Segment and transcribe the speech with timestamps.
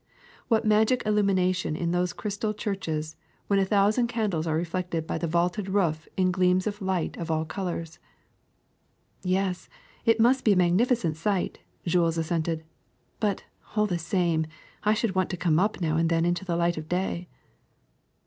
[0.47, 3.15] What magic illumination in those crys tal churches
[3.45, 7.29] when a thousand candles are reflected hj the vaulted roof in gleams of light of
[7.29, 7.99] all colors!''
[9.23, 9.67] ^^Yes,
[10.03, 12.63] it must be a magnificent sight,'' Jules as sented;
[13.21, 13.41] ^'but,
[13.75, 14.47] all the same,
[14.83, 17.27] I should want to come up now and then into the light of day.''